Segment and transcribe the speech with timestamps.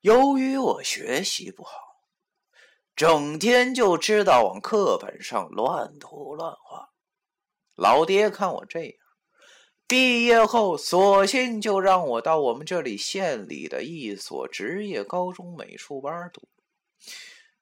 [0.00, 1.72] 由于我学习不好，
[2.94, 6.90] 整天就知道往课本上乱涂乱画。
[7.74, 8.92] 老爹看我这样，
[9.88, 16.42] 毕业后索性就让我到我们这里县里的一所职业高中美术班读。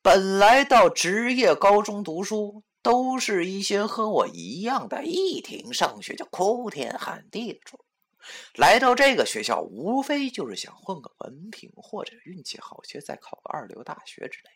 [0.00, 7.84] 本来到职业高中读书，都是一些和我一样的，一停上学就哭天喊地的主。
[8.54, 14.50] 来到这个学校，无非就是想混个文凭，或者运气好些再考个二流大学之类。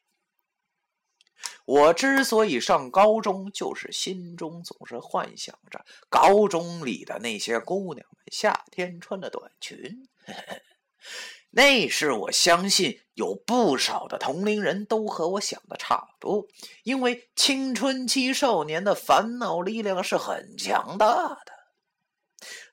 [1.66, 10.08] 我之所以上高中，就是心中总是幻想着高中里的那些姑娘们夏天穿的短裙。
[11.56, 16.48] 那是我相信有不少的同龄人都和我想的差不多，
[16.82, 21.06] 因为青春期少年的烦恼力量是很强大
[21.44, 21.52] 的，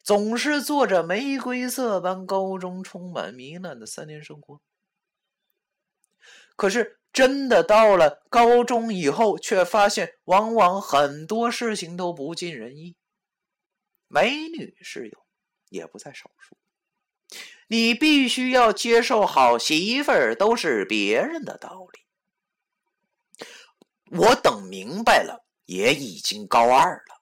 [0.04, 4.60] 总是做着玫瑰色般高中充满糜烂的三年生活。
[6.56, 12.96] 可是真的到了高中以后，却发现往往很多事情都不尽人意，
[14.08, 15.26] 美女是有，
[15.70, 16.58] 也不在少数。
[17.68, 22.00] 你必须要接受好媳妇儿都是别人的道理。
[24.18, 27.21] 我等明白了，也已经高二了。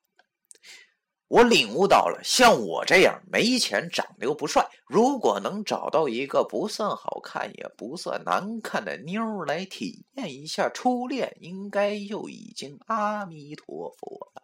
[1.30, 14.44] 我领悟到了，像我这样没钱、长得又不帅，如果能找到一个不算好看也不算难看的妞来体验一下初恋，应该就已经阿弥陀佛了。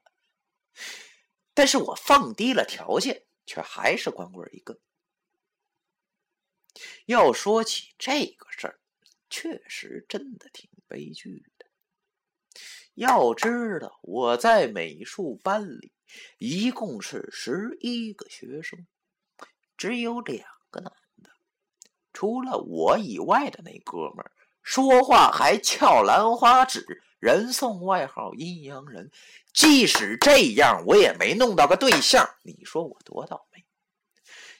[1.55, 4.79] 但是我放低了条件，却还是光棍一个。
[7.07, 8.79] 要说起这个事儿，
[9.27, 11.65] 确实真的挺悲剧的。
[12.93, 15.91] 要知道，我在美术班里
[16.37, 18.85] 一共是十一个学生，
[19.77, 20.91] 只有两个男
[21.23, 21.29] 的，
[22.13, 29.11] 除了我以外的那哥们儿，说话还翘兰花指，人送外号“阴阳人”。
[29.53, 32.27] 即使这样，我也没弄到个对象。
[32.43, 33.63] 你说我多倒霉？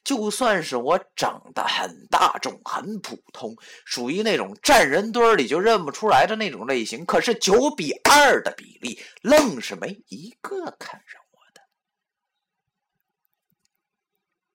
[0.03, 11.19] 就算是我长得很大众、很普通，属于那种站人堆里就认不出来的那种类型，可是九比二的比例，愣是没一个看上